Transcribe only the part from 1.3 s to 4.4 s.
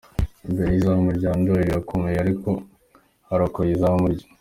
Ndori birakomeye ariko arokoye izamu rye.